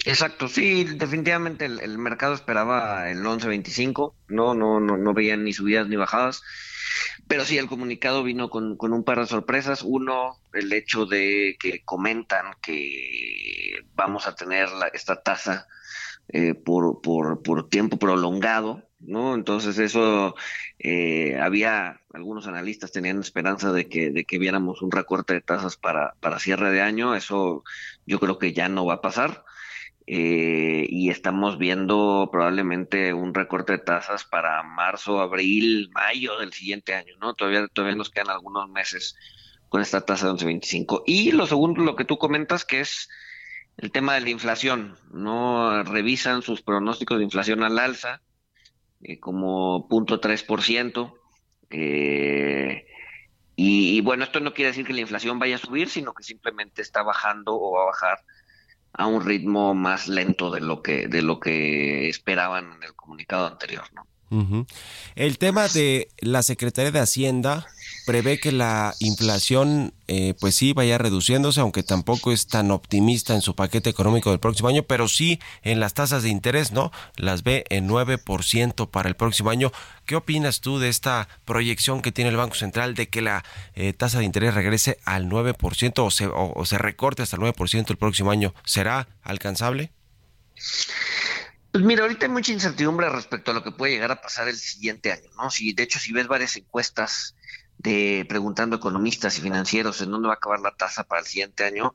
[0.06, 5.88] Exacto, sí, definitivamente el, mercado esperaba el 11.25, no, no, no, no veían ni subidas
[5.88, 6.44] ni bajadas.
[7.28, 9.82] Pero sí, el comunicado vino con, un par de sorpresas.
[9.84, 15.68] Uno, el hecho de que comentan que vamos a tener esta tasa
[16.30, 19.36] eh, por, por, por, tiempo prolongado, ¿no?
[19.36, 20.36] Entonces eso,
[20.80, 25.78] eh, había, algunos analistas tenían esperanza de que, de que viéramos un recorte de tasas
[25.78, 27.16] para, para cierre de año.
[27.16, 27.64] Eso
[28.06, 29.44] yo creo que ya no va a pasar.
[30.06, 36.94] Eh, y estamos viendo probablemente un recorte de tasas para marzo, abril, mayo del siguiente
[36.94, 37.36] año, ¿no?
[37.36, 39.16] Todavía, todavía nos quedan algunos meses
[39.70, 41.04] con esta tasa de 11.25.
[41.06, 43.10] Y lo segundo, lo que tú comentas, que es
[43.78, 45.84] el tema de la inflación, ¿no?
[45.84, 48.22] Revisan sus pronósticos de inflación al alza,
[49.02, 51.14] eh, como 0.3%.
[51.70, 52.86] Eh,
[53.56, 56.24] y, y bueno, esto no quiere decir que la inflación vaya a subir, sino que
[56.24, 58.20] simplemente está bajando o va a bajar
[58.94, 63.48] a un ritmo más lento de lo que de lo que esperaban en el comunicado
[63.48, 64.08] anterior, ¿no?
[65.16, 67.68] El tema de la Secretaría de Hacienda
[68.06, 73.42] prevé que la inflación eh, pues sí vaya reduciéndose, aunque tampoco es tan optimista en
[73.42, 76.92] su paquete económico del próximo año, pero sí en las tasas de interés, ¿no?
[77.16, 79.72] Las ve en 9% para el próximo año.
[80.06, 83.44] ¿Qué opinas tú de esta proyección que tiene el Banco Central de que la
[83.76, 87.90] eh, tasa de interés regrese al 9% o se, o se recorte hasta el 9%
[87.90, 88.54] el próximo año?
[88.66, 89.92] ¿Será alcanzable?
[91.74, 94.56] Pues mira, ahorita hay mucha incertidumbre respecto a lo que puede llegar a pasar el
[94.56, 95.50] siguiente año, ¿no?
[95.50, 97.36] Si, de hecho, si ves varias encuestas
[97.84, 101.28] de preguntando a economistas y financieros en dónde va a acabar la tasa para el
[101.28, 101.94] siguiente año,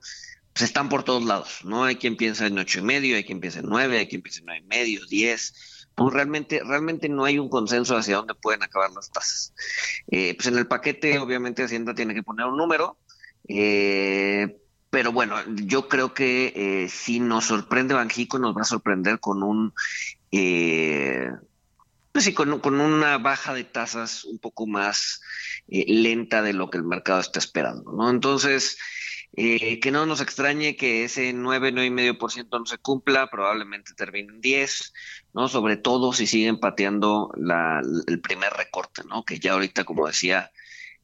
[0.53, 1.85] pues están por todos lados, ¿no?
[1.85, 4.41] Hay quien piensa en ocho y medio, hay quien piensa en nueve, hay quien piensa
[4.41, 5.87] en nueve y medio, diez.
[5.95, 9.53] Pues realmente, realmente no hay un consenso hacia dónde pueden acabar las tasas.
[10.09, 12.99] Eh, pues en el paquete, obviamente, Hacienda tiene que poner un número,
[13.49, 14.59] eh,
[14.91, 19.43] pero bueno, yo creo que eh, si nos sorprende Banjico, nos va a sorprender con
[19.43, 19.75] un
[20.31, 21.31] eh,
[22.25, 25.21] pues con, una baja de tasas un poco más
[25.69, 28.11] eh, lenta de lo que el mercado está esperando, ¿no?
[28.11, 28.79] Entonces,
[29.37, 34.41] eh, que no nos extrañe que ese 9, 9,5% no se cumpla, probablemente termine en
[34.41, 34.93] 10,
[35.35, 35.49] ¿no?
[35.49, 37.33] Sobre todo si siguen pateando
[38.07, 39.25] el primer recorte, ¿no?
[39.25, 40.51] Que ya ahorita, como decía,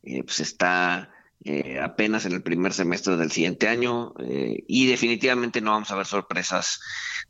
[0.03, 1.15] pues está
[1.47, 5.95] eh, apenas en el primer semestre del siguiente año eh, y definitivamente no vamos a
[5.95, 6.81] ver sorpresas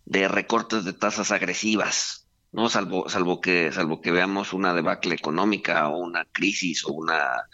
[0.05, 2.24] de recortes de tasas agresivas,
[2.55, 7.49] no salvo salvo que salvo que veamos una debacle económica o una crisis o una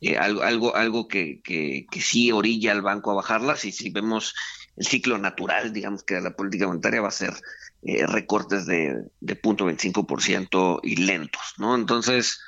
[0.00, 3.90] eh, algo algo algo que, que, que, sí orilla al banco a bajarlas y si
[3.90, 4.34] vemos
[4.76, 7.34] el ciclo natural digamos que la política monetaria va a ser
[7.82, 9.66] recortes de, de punto
[10.20, 12.40] ciento y lentos no entonces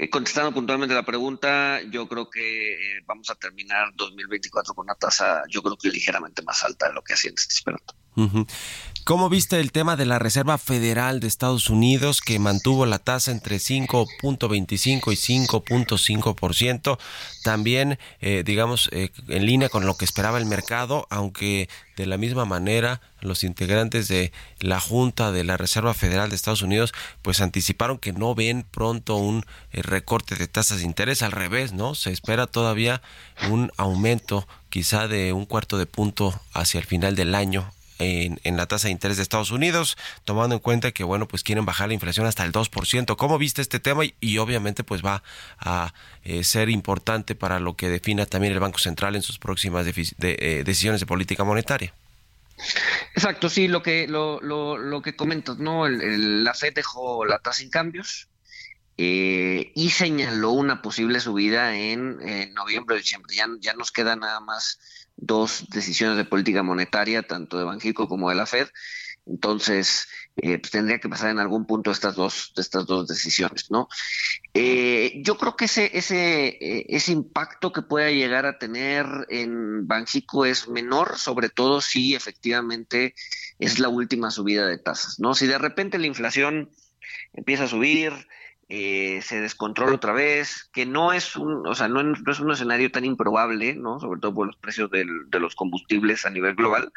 [0.00, 4.94] eh, contestando puntualmente la pregunta, yo creo que eh, vamos a terminar 2024 con una
[4.94, 7.94] tasa, yo creo que ligeramente más alta de lo que Hacienda está esperando.
[9.04, 13.30] ¿Cómo viste el tema de la Reserva Federal de Estados Unidos que mantuvo la tasa
[13.30, 16.98] entre 5.25 y 5.5%?
[17.42, 22.18] También, eh, digamos, eh, en línea con lo que esperaba el mercado, aunque de la
[22.18, 26.92] misma manera los integrantes de la Junta de la Reserva Federal de Estados Unidos
[27.22, 31.72] pues anticiparon que no ven pronto un eh, recorte de tasas de interés, al revés,
[31.72, 31.94] ¿no?
[31.94, 33.02] Se espera todavía
[33.50, 38.66] un aumento quizá de un cuarto de punto hacia el final del año en, la
[38.66, 41.94] tasa de interés de Estados Unidos, tomando en cuenta que, bueno, pues quieren bajar la
[41.94, 43.16] inflación hasta el 2%.
[43.16, 44.02] ¿Cómo viste este tema?
[44.20, 45.22] Y, obviamente, pues va
[45.58, 45.92] a
[46.24, 50.62] eh, ser importante para lo que defina también el Banco Central en sus próximas eh,
[50.64, 51.92] decisiones de política monetaria.
[53.14, 55.88] Exacto, sí, lo que lo, lo, que comentas, ¿no?
[55.88, 58.28] la Fed dejó la tasa sin cambios
[58.98, 62.18] eh, y señaló una posible subida en,
[62.52, 63.34] noviembre o diciembre.
[63.34, 64.78] Ya, ya nos queda nada más
[65.20, 68.68] dos decisiones de política monetaria, tanto de Banjico como de la Fed.
[69.26, 73.88] Entonces, eh, pues tendría que pasar en algún punto estas dos, estas dos decisiones, ¿no?
[74.54, 79.86] Eh, yo creo que ese, ese, eh, ese impacto que pueda llegar a tener en
[79.86, 83.14] Banjico es menor, sobre todo si efectivamente
[83.58, 85.34] es la última subida de tasas, ¿no?
[85.34, 86.70] Si de repente la inflación
[87.34, 88.12] empieza a subir,
[88.72, 92.92] eh, se descontrola otra vez, que no es un, o sea, no, es un escenario
[92.92, 93.98] tan improbable, ¿no?
[93.98, 96.92] Sobre todo por los precios de los combustibles a nivel global.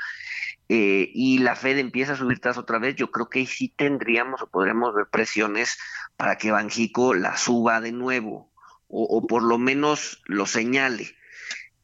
[0.69, 3.73] Eh, y la Fed empieza a subir tasas otra vez, yo creo que ahí sí
[3.75, 5.79] tendríamos o podremos ver presiones
[6.15, 8.51] para que Banjico la suba de nuevo,
[8.87, 11.15] o, por lo menos lo señale.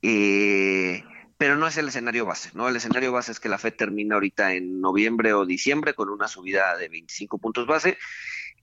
[0.04, 1.04] Eh,
[1.40, 2.70] pero no es el escenario base, ¿no?
[2.70, 6.28] El escenario base es que la Fed termina ahorita en noviembre o diciembre con una
[6.28, 7.98] subida de 25 puntos base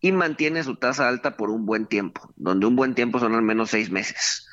[0.00, 3.42] y mantiene su tasa alta por un buen tiempo, donde un buen tiempo son al
[3.42, 4.46] menos seis meses.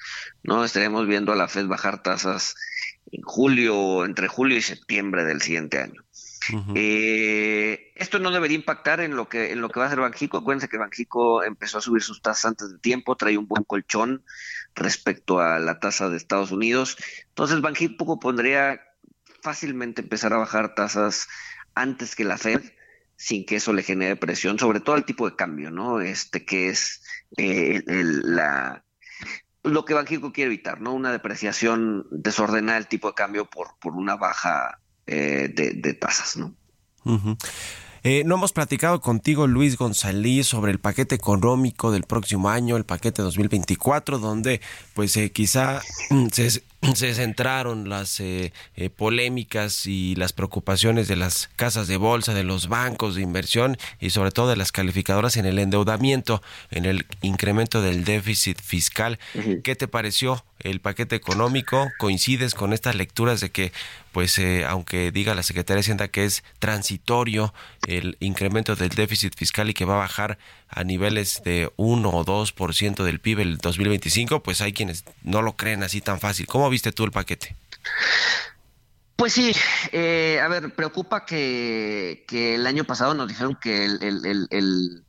[0.43, 2.55] No estaremos viendo a la Fed bajar tasas
[3.11, 6.03] en julio, entre julio y septiembre del siguiente año.
[6.75, 10.37] Eh, esto no debería impactar en lo que en lo que va a hacer Banxico.
[10.37, 14.23] Acuérdense que Banxico empezó a subir sus tasas antes de tiempo, trae un buen colchón
[14.75, 16.97] respecto a la tasa de Estados Unidos.
[17.29, 18.81] Entonces Banxico podría
[19.41, 21.27] fácilmente empezar a bajar tasas
[21.75, 22.61] antes que la Fed
[23.24, 26.01] sin que eso le genere presión, sobre todo el tipo de cambio, ¿no?
[26.01, 27.03] Este que es
[27.38, 28.84] eh, la
[29.63, 30.91] lo que Banxico quiere evitar, ¿no?
[30.93, 36.53] Una depreciación desordenada del tipo de cambio por, por una baja eh, de, tasas, ¿no?
[38.06, 42.84] Eh, no hemos platicado contigo, Luis González, sobre el paquete económico del próximo año, el
[42.84, 44.60] paquete 2024, donde
[44.93, 45.82] pues eh, quizá
[46.34, 46.49] se,
[46.95, 52.43] se centraron las eh, eh, polémicas y las preocupaciones de las casas de bolsa, de
[52.43, 56.41] los bancos de inversión y sobre todo de las calificadoras en el endeudamiento,
[56.72, 59.20] en el incremento del déficit fiscal.
[59.64, 61.91] ¿Qué te pareció el paquete económico?
[61.99, 63.72] ¿Coincides con estas lecturas de que,
[64.11, 67.53] pues, eh, aunque diga la Secretaría de Hacienda que es transitorio
[67.88, 70.38] el incremento del déficit fiscal y que va a bajar
[70.70, 75.55] a niveles de 1 o 2% del PIB el 2025, pues hay quienes no lo
[75.55, 76.47] creen así tan fácil.
[76.47, 77.55] ¿Cómo viste tú el paquete?
[79.16, 79.53] Pues sí,
[79.91, 85.05] eh, a ver, preocupa que, el año pasado nos dijeron que el, el, el,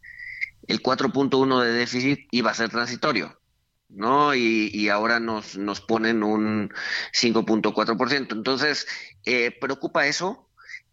[0.69, 3.39] el 4.1 de déficit iba a ser transitorio,
[3.89, 4.35] ¿no?
[4.35, 6.73] Y, ahora nos, nos ponen un
[7.13, 8.33] 5.4%.
[8.33, 8.87] Entonces,
[9.25, 10.49] eh, preocupa eso.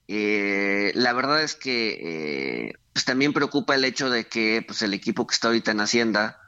[0.08, 5.26] Eh, la verdad es que pues también preocupa el hecho de que pues el equipo
[5.26, 6.42] que está ahorita en Hacienda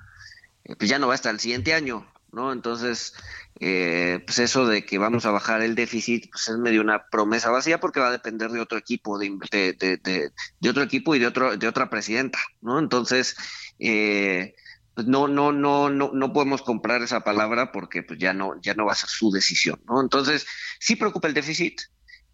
[0.66, 2.52] eh, pues ya no va hasta el siguiente año, ¿no?
[2.52, 3.14] Entonces,
[3.60, 7.52] eh, pues eso de que vamos a bajar el déficit pues es medio una promesa
[7.52, 11.28] vacía porque va a depender de otro equipo, de, de, de, otro equipo y de
[11.28, 12.80] otro de otra presidenta, ¿no?
[12.80, 13.36] Entonces,
[13.80, 14.56] eh,
[14.96, 18.74] pues no, no, no, no, no podemos comprar esa palabra porque pues ya no, ya
[18.74, 20.02] no va a ser su decisión, ¿no?
[20.02, 20.46] Entonces,
[20.80, 21.82] sí preocupa el déficit,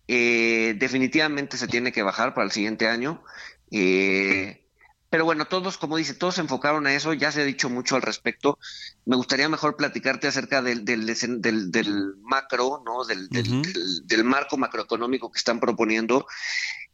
[0.07, 3.23] eh, definitivamente se tiene que bajar para el siguiente año.
[3.71, 4.65] Eh,
[5.09, 7.95] pero bueno, todos, como dice, todos se enfocaron a eso, ya se ha dicho mucho
[7.95, 8.59] al respecto.
[9.05, 13.05] Me gustaría mejor platicarte acerca del, del, del, macro, ¿no?
[13.05, 16.27] Del, del, marco macroeconómico que están proponiendo,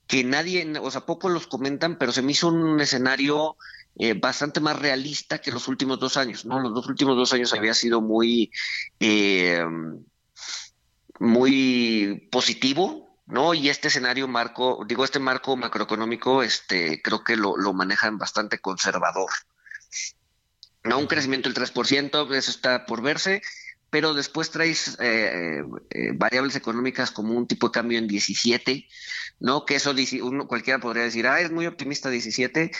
[0.07, 3.57] que nadie, o sea, poco los comentan, pero se me hizo un escenario
[3.97, 6.59] eh, bastante más realista que los últimos dos años, ¿no?
[6.59, 8.51] Los dos últimos dos años había sido muy,
[8.99, 9.63] eh,
[11.19, 13.53] muy positivo, ¿no?
[13.53, 18.59] Y este escenario marco, digo, este marco macroeconómico, este, creo que lo, lo manejan bastante
[18.59, 19.29] conservador.
[20.83, 23.41] No un crecimiento del 3%, eso está por verse,
[23.89, 28.87] pero después traes eh, eh, variables económicas como un tipo de cambio en 17,
[29.39, 29.65] ¿no?
[29.65, 32.71] Que eso uno, cualquiera podría decir, ah, es muy optimista 17.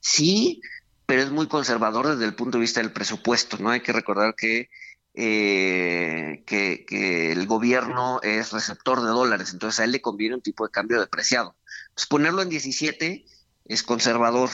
[0.00, 0.60] Sí,
[1.06, 3.70] pero es muy conservador desde el punto de vista del presupuesto, ¿no?
[3.70, 4.68] Hay que recordar que
[5.16, 10.64] eh, que, el gobierno es receptor de dólares, entonces a él le conviene un tipo
[10.66, 11.56] de cambio depreciado.
[11.94, 13.24] Pues ponerlo en 17
[13.66, 14.50] es conservador,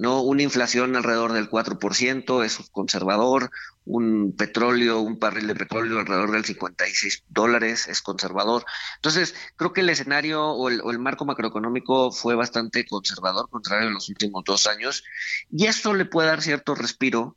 [0.00, 0.22] ¿no?
[0.22, 3.50] Una inflación alrededor del 4% es conservador,
[3.84, 8.64] un petróleo, un barril de petróleo alrededor del 56 dólares es conservador.
[8.96, 13.88] Entonces, creo que el escenario o el, o el marco macroeconómico fue bastante conservador, contrario
[13.88, 15.04] a los últimos dos años,
[15.50, 17.36] y esto le puede dar cierto respiro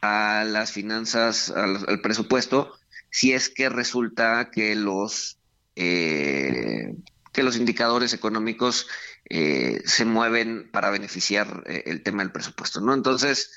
[0.00, 2.74] a las finanzas, al, presupuesto,
[3.10, 5.38] si es que resulta que los
[5.76, 6.96] eh,
[7.32, 8.88] que los indicadores económicos
[9.28, 12.94] eh, se mueven para beneficiar eh, el tema del presupuesto, ¿no?
[12.94, 13.52] Entonces,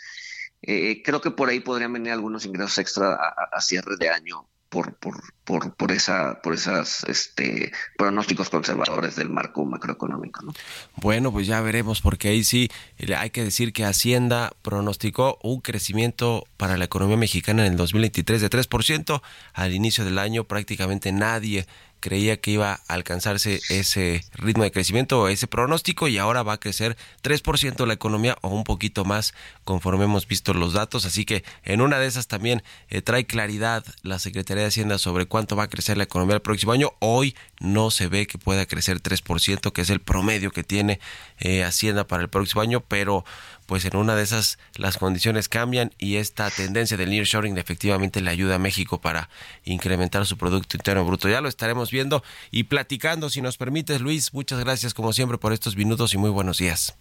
[0.61, 5.21] creo que por ahí podrían venir algunos ingresos extra a cierre de año por, por,
[5.45, 10.41] por, por, esa, por esas este, pronósticos conservadores del marco macroeconómico.
[10.43, 10.53] ¿no?
[10.97, 12.69] Bueno, pues ya veremos, porque ahí sí
[13.15, 18.41] hay que decir que Hacienda pronosticó un crecimiento para la economía mexicana en el 2023
[18.41, 19.21] de 3%.
[19.53, 21.67] Al inicio del año prácticamente nadie
[22.05, 26.53] creía que iba a alcanzarse ese ritmo de crecimiento o ese pronóstico y ahora va
[26.53, 29.33] a crecer 3% la economía o un poquito más
[29.63, 31.05] conforme hemos visto los datos.
[31.05, 35.25] Así que en una de esas también eh, trae claridad la Secretaría de Hacienda sobre
[35.25, 36.91] cuánto va a crecer la economía el próximo año.
[36.99, 40.99] Hoy no se ve que pueda crecer 3%, que es el promedio que tiene
[41.39, 43.25] eh, Hacienda para el próximo año, pero
[43.65, 48.29] pues en una de esas las condiciones cambian y esta tendencia del nearshoring efectivamente le
[48.29, 49.29] ayuda a México para
[49.63, 51.29] incrementar su producto interno bruto.
[51.29, 54.33] Ya lo estaremos viendo y platicando si nos permites, Luis.
[54.33, 56.95] Muchas gracias como siempre por estos minutos y muy buenos días.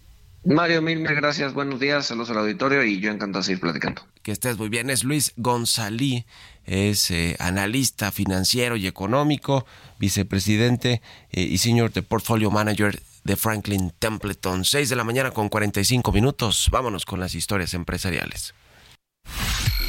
[0.45, 4.03] Mario, mil, gracias, buenos días, saludos al auditorio y yo encantado de seguir platicando.
[4.21, 6.25] Que estés muy bien, es Luis Gonzalí,
[6.65, 9.65] es eh, analista financiero y económico,
[9.97, 11.01] vicepresidente
[11.31, 14.63] eh, y senior de Portfolio Manager de Franklin Templeton.
[14.63, 18.55] 6 de la mañana con 45 minutos, vámonos con las historias empresariales.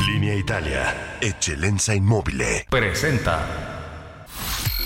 [0.06, 2.42] Línea Italia, Eccellenza Inmóvil.
[2.68, 3.75] Presenta.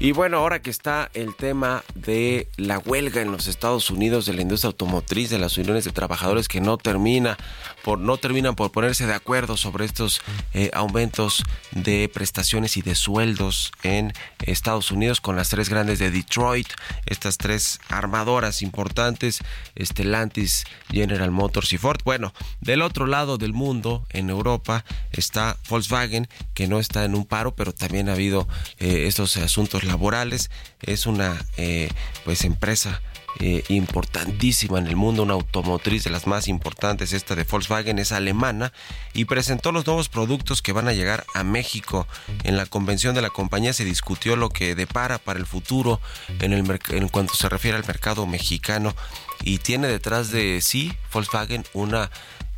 [0.00, 4.32] Y bueno, ahora que está el tema de la huelga en los Estados Unidos de
[4.32, 7.36] la industria automotriz, de las uniones de trabajadores que no termina
[7.82, 10.20] por no terminan por ponerse de acuerdo sobre estos
[10.52, 11.42] eh, aumentos
[11.72, 16.68] de prestaciones y de sueldos en Estados Unidos con las tres grandes de Detroit,
[17.06, 19.40] estas tres armadoras importantes,
[19.80, 22.00] Stellantis, General Motors y Ford.
[22.04, 27.24] Bueno, del otro lado del mundo, en Europa, está Volkswagen, que no está en un
[27.24, 28.46] paro, pero también ha habido
[28.78, 30.50] eh, estos asuntos laborales.
[30.80, 31.90] Es una eh,
[32.24, 33.02] pues empresa
[33.40, 38.10] eh, importantísima en el mundo, una automotriz de las más importantes, esta de Volkswagen, es
[38.10, 38.72] alemana,
[39.12, 42.08] y presentó los nuevos productos que van a llegar a México.
[42.42, 46.00] En la convención de la compañía se discutió lo que depara para el futuro
[46.40, 48.96] en, el, en cuanto se refiere al mercado mexicano,
[49.44, 52.10] y tiene detrás de sí Volkswagen una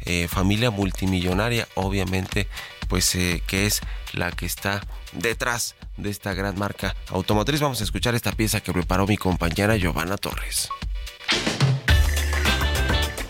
[0.06, 2.48] eh, familia multimillonaria, obviamente,
[2.91, 3.80] pues eh, que es
[4.12, 4.82] la que está
[5.12, 7.61] detrás de esta gran marca automotriz.
[7.61, 10.68] Vamos a escuchar esta pieza que preparó mi compañera Giovanna Torres.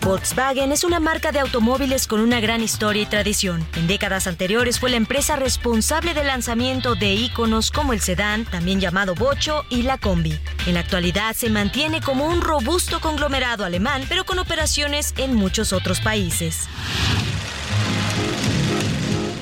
[0.01, 3.63] Volkswagen es una marca de automóviles con una gran historia y tradición.
[3.75, 8.79] En décadas anteriores fue la empresa responsable del lanzamiento de íconos como el sedán, también
[8.79, 10.39] llamado Bocho, y la Combi.
[10.65, 15.71] En la actualidad se mantiene como un robusto conglomerado alemán, pero con operaciones en muchos
[15.71, 16.67] otros países.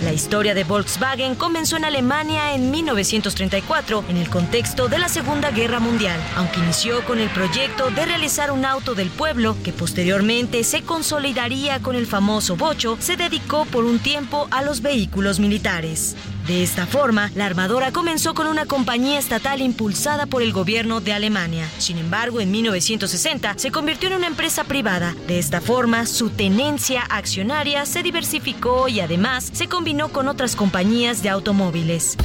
[0.04, 5.52] La historia de Volkswagen comenzó en Alemania en 1934 en el contexto de la Segunda
[5.52, 10.64] Guerra Mundial, aunque inició con el proyecto de realizar un auto del pueblo que posteriormente
[10.64, 16.16] se consolidaría con el famoso Bocho, se dedicó por un tiempo a los vehículos militares.
[16.50, 21.14] De esta forma, la armadora comenzó con una compañía estatal impulsada por el gobierno de
[21.14, 21.70] Alemania.
[21.78, 25.16] Sin embargo, en 1960 se convirtió en una empresa privada.
[25.28, 31.22] De esta forma, su tenencia accionaria se diversificó y además se combinó con otras compañías
[31.22, 32.18] de automóviles.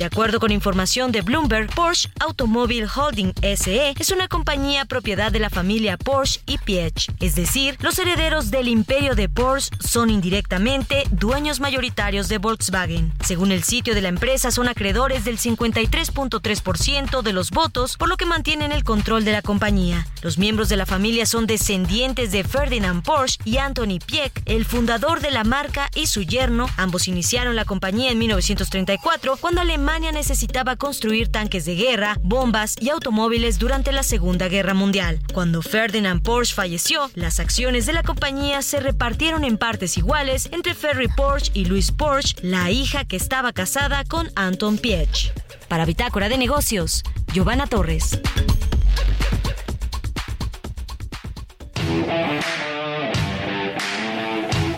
[0.00, 5.40] De acuerdo con información de Bloomberg, Porsche Automobile Holding SE es una compañía propiedad de
[5.40, 11.04] la familia Porsche y Piech, es decir, los herederos del imperio de Porsche son indirectamente
[11.10, 13.12] dueños mayoritarios de Volkswagen.
[13.22, 18.16] Según el sitio de la empresa, son acreedores del 53.3% de los votos, por lo
[18.16, 20.06] que mantienen el control de la compañía.
[20.22, 25.20] Los miembros de la familia son descendientes de Ferdinand Porsche y Anthony Pieck, el fundador
[25.20, 26.70] de la marca y su yerno.
[26.78, 32.76] Ambos iniciaron la compañía en 1934 cuando Alemania Alemania necesitaba construir tanques de guerra, bombas
[32.80, 35.18] y automóviles durante la Segunda Guerra Mundial.
[35.34, 40.76] Cuando Ferdinand Porsche falleció, las acciones de la compañía se repartieron en partes iguales entre
[40.76, 45.32] Ferry Porsche y Louis Porsche, la hija que estaba casada con Anton Piech.
[45.66, 48.20] Para Bitácora de Negocios, Giovanna Torres.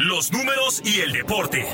[0.00, 1.66] Los números y el deporte.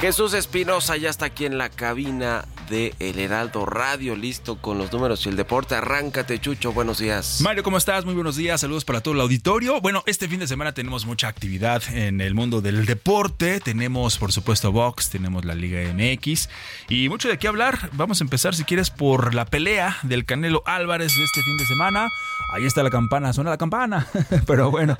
[0.00, 4.92] Jesús Espinosa ya está aquí en la cabina de El Heraldo Radio, listo con los
[4.92, 5.74] números y el deporte.
[5.74, 7.40] Arráncate, Chucho, buenos días.
[7.40, 8.04] Mario, ¿cómo estás?
[8.04, 9.80] Muy buenos días, saludos para todo el auditorio.
[9.80, 13.58] Bueno, este fin de semana tenemos mucha actividad en el mundo del deporte.
[13.58, 16.48] Tenemos, por supuesto, box, tenemos la Liga MX
[16.88, 17.90] y mucho de qué hablar.
[17.94, 21.66] Vamos a empezar, si quieres, por la pelea del Canelo Álvarez de este fin de
[21.66, 22.08] semana.
[22.54, 24.06] Ahí está la campana, suena la campana.
[24.46, 24.96] Pero bueno,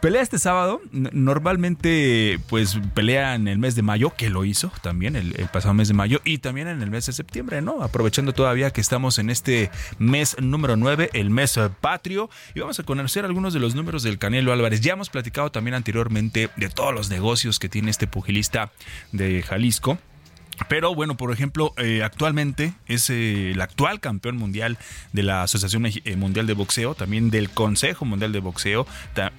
[0.00, 0.80] Pelea este sábado.
[0.92, 5.88] Normalmente, pues pelea en el mes de mayo, que lo hizo también el, pasado mes
[5.88, 7.82] de mayo, y también en el mes de septiembre, ¿no?
[7.82, 12.84] Aprovechando todavía que estamos en este mes número 9, el mes patrio, y vamos a
[12.84, 14.80] conocer algunos de los números del Canelo Álvarez.
[14.80, 18.70] Ya hemos platicado también anteriormente de todos los negocios que tiene este pugilista
[19.12, 19.98] de Jalisco
[20.66, 24.78] Pero bueno, por ejemplo, eh, actualmente es eh, el actual campeón mundial
[25.12, 28.86] de la Asociación eh, Mundial de Boxeo, también del Consejo Mundial de Boxeo,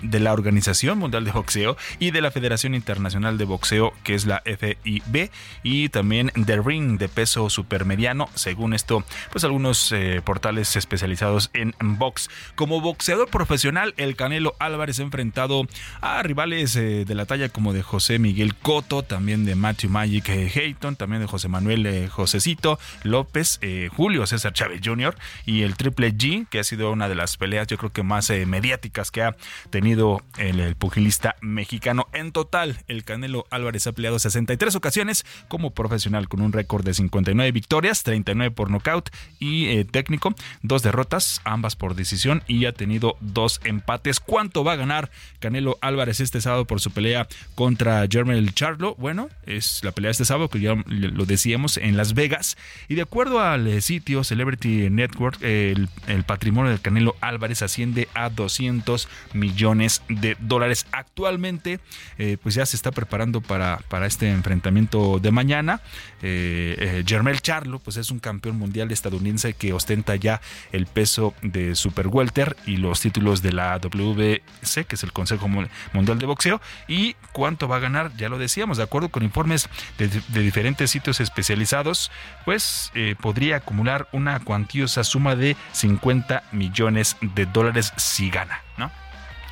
[0.01, 4.25] de la Organización Mundial de Boxeo y de la Federación Internacional de Boxeo, que es
[4.25, 5.29] la FIB,
[5.63, 9.93] y también de Ring de peso supermediano, según esto, pues algunos
[10.23, 12.29] portales especializados en box.
[12.55, 15.67] Como boxeador profesional, el Canelo Álvarez ha enfrentado
[16.01, 20.95] a rivales de la talla como de José Miguel Cotto, también de Matthew Magic Hayton,
[20.95, 25.15] también de José Manuel eh, Josecito López, eh, Julio César Chávez Jr.
[25.45, 28.29] y el Triple G, que ha sido una de las peleas yo creo que más
[28.29, 29.35] eh, mediáticas que ha
[29.71, 32.07] tenido el, pugilista mexicano.
[32.13, 36.93] En total, el Canelo Álvarez ha peleado 63 ocasiones como profesional con un récord de
[36.93, 43.15] 59 victorias, 39 por nocaut y técnico, dos derrotas, ambas por decisión y ha tenido
[43.21, 44.19] dos empates.
[44.19, 48.95] ¿Cuánto va a ganar Canelo Álvarez este sábado por su pelea contra Jermel Charlo?
[48.95, 52.57] Bueno, es la pelea este sábado que ya lo decíamos, en Las Vegas.
[52.87, 55.89] Y de acuerdo al eh, sitio Celebrity Network, el,
[56.25, 60.85] patrimonio del Canelo Álvarez asciende a 200 millones de dólares.
[60.91, 61.79] Actualmente,
[62.17, 65.81] eh, pues ya se está preparando para, para este enfrentamiento de mañana.
[66.21, 70.41] Eh, Jermel Charlo, pues es un campeón mundial estadounidense que ostenta ya
[70.71, 75.47] el peso de Super Welter y los títulos de la WBC, que es el Consejo
[75.47, 76.61] Mundial de Boxeo.
[76.87, 78.11] ¿Y cuánto va a ganar?
[78.17, 82.11] Ya lo decíamos, de acuerdo con informes de diferentes sitios especializados,
[82.45, 88.91] pues eh, podría acumular una cuantiosa suma de 50 millones de dólares si gana, ¿no?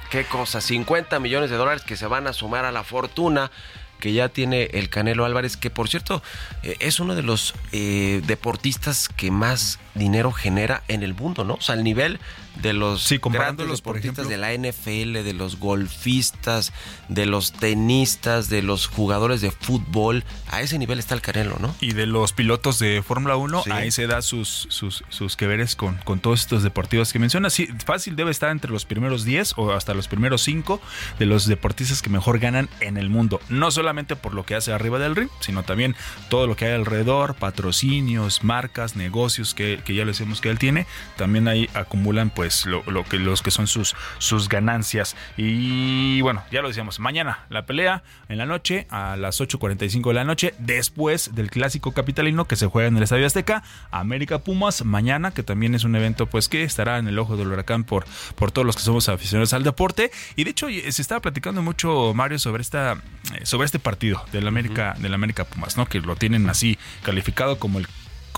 [0.10, 3.52] Qué cosa, 50 millones de dólares que se van a sumar a la fortuna
[4.00, 6.22] que ya tiene el Canelo Álvarez, que por cierto
[6.64, 11.56] eh, es uno de los eh, deportistas que más dinero genera en el mundo, ¿no?
[11.56, 12.20] O sea, al nivel
[12.62, 16.74] de los grandes deportistas de la NFL, de los golfistas,
[17.08, 21.76] de los tenistas, de los jugadores de fútbol, a ese nivel está el Canelo, ¿no?
[21.82, 25.76] Y de los pilotos de Fórmula 1, ahí se da sus, sus, sus que veres
[25.76, 27.54] con, con todos estos deportivos que mencionas.
[27.54, 30.82] Sí, fácil debe estar entre los primeros 10 o hasta los primeros 5
[31.20, 33.40] de los deportistas que mejor ganan en el mundo.
[33.50, 35.96] No solamente por lo que hace arriba del ring, sino también
[36.30, 40.60] todo lo que hay alrededor, patrocinios, marcas, negocios que, que ya les decimos que él
[40.60, 40.88] tiene.
[41.16, 46.44] También ahí acumulan pues pues, lo, que los que son sus sus ganancias y bueno
[46.50, 50.54] ya lo decíamos mañana la pelea en la noche a las 8.45 de la noche
[50.60, 55.44] después del clásico capitalino que se juega en el Estadio Azteca América Pumas mañana que
[55.44, 58.66] también es un evento pues que estará en el ojo del huracán por por todos
[58.66, 62.62] los que somos aficionados al deporte y de hecho se estaba platicando mucho Mario sobre
[62.62, 62.94] esta
[63.34, 67.60] eh, sobre este partido del América del América Pumas no que lo tienen así calificado
[67.60, 67.88] como el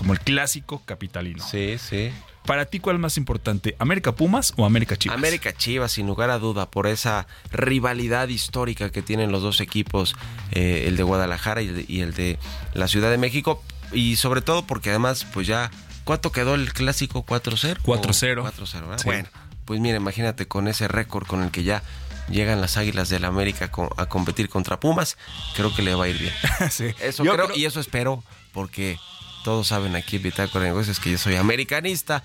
[0.00, 1.46] como el clásico capitalino.
[1.46, 2.10] Sí, sí.
[2.46, 3.76] Para ti, ¿cuál es más importante?
[3.78, 5.16] ¿América Pumas o América Chivas?
[5.16, 10.16] América Chivas, sin lugar a duda, por esa rivalidad histórica que tienen los dos equipos,
[10.52, 12.38] eh, el de Guadalajara y el de,
[12.72, 13.62] la Ciudad de México.
[13.92, 15.70] Y sobre todo porque además, pues ya,
[16.04, 17.26] ¿cuánto quedó el clásico?
[17.26, 17.76] ¿4-0?
[17.82, 18.42] 4-0.
[18.42, 19.28] 4-0, Bueno,
[19.66, 21.82] pues mira, imagínate con ese récord con el que ya
[22.30, 25.18] llegan las Águilas del la América a competir contra Pumas,
[25.54, 26.34] creo que le va a ir bien.
[26.70, 26.86] sí.
[27.00, 28.98] Eso creo, y eso espero porque
[29.44, 32.24] todos saben aquí en Bitácora de Negocios que yo soy americanista.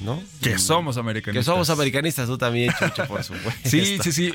[0.00, 0.22] ¿No?
[0.40, 1.44] Que somos americanistas.
[1.44, 3.68] Que somos americanistas, tú también, Chucho, por supuesto.
[3.68, 4.32] sí, sí, sí,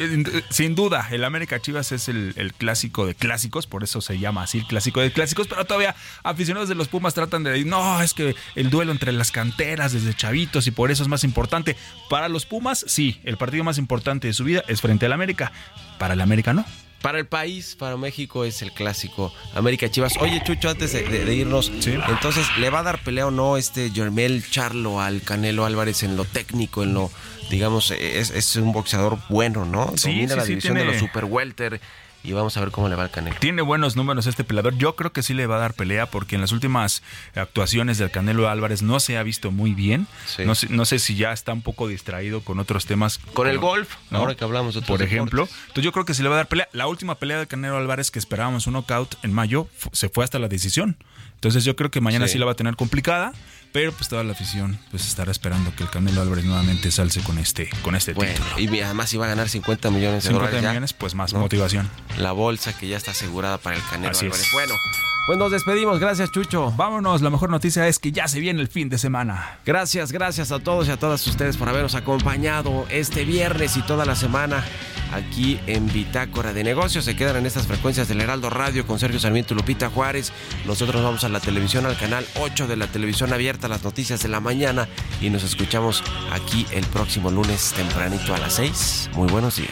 [0.49, 1.07] sin duda.
[1.11, 5.01] El América Chivas es el, clásico de clásicos, por eso se llama así el clásico
[5.01, 8.70] de clásicos, pero todavía aficionados de los Pumas tratan de decir, no, es que el
[8.70, 11.76] duelo entre las canteras desde chavitos y por eso es más importante.
[12.09, 15.51] Para los Pumas, sí, el partido más importante de su vida es frente al América.
[15.97, 16.66] Para el América no.
[17.01, 20.17] Para el país, para México es el clásico América Chivas.
[20.19, 24.43] Oye, Chucho, antes de, irnos, entonces, ¿le va a dar pelea o no este Jermel
[24.49, 27.11] Charlo al Canelo Álvarez en lo técnico, en lo,
[27.49, 29.93] digamos, es, un boxeador bueno, ¿no?
[29.97, 31.79] Sí, Domina la división de los super welter
[32.26, 33.36] y vamos a ver cómo le va al Canelo.
[33.39, 34.76] Tiene buenos números este peleador.
[34.78, 37.03] Yo creo que sí le va a dar pelea porque en las últimas
[37.36, 40.07] actuaciones del Canelo Álvarez no se ha visto muy bien.
[40.45, 43.19] No, sé, no sé si ya está un poco distraído con otros temas.
[43.34, 45.47] Con el golf, ahora que hablamos de Por ejemplo.
[45.67, 46.67] Entonces yo creo que sí le va a dar pelea.
[46.71, 50.39] La última pelea del Canelo Álvarez que esperábamos un knockout en mayo se fue hasta
[50.39, 50.97] la decisión.
[51.36, 53.34] Entonces yo creo que mañana sí, la va a tener complicada,
[53.76, 57.38] pero pues toda la afición pues estará esperando que el Canelo Álvarez nuevamente salce con
[57.38, 61.13] este con este bueno, Y además iba a ganar 50 millones de 50 millones, pues
[61.13, 61.89] más motivación.
[62.17, 64.49] La bolsa que ya está asegurada para el Canelo Álvarez.
[64.53, 64.73] Bueno,
[65.28, 65.99] pues nos despedimos.
[65.99, 66.71] Gracias, Chucho.
[66.71, 67.21] Vámonos.
[67.21, 69.57] La mejor noticia es que ya se viene el fin de semana.
[69.65, 74.05] Gracias, gracias a todos y a todas ustedes por habernos acompañado este viernes y toda
[74.05, 74.63] la semana
[75.12, 77.06] aquí en Bitácora de Negocios.
[77.06, 80.32] Se quedan en estas frecuencias del Heraldo Radio con Sergio Sarmiento y Lupita Juárez.
[80.66, 84.30] Nosotros vamos a la televisión, al canal 8 de la televisión abierta, las noticias de
[84.30, 84.88] la mañana
[85.22, 89.12] y nos escuchamos aquí el próximo lunes tempranito a las 6.
[89.14, 89.72] Muy buenos días.